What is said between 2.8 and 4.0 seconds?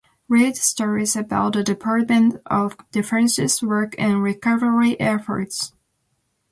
Defense's work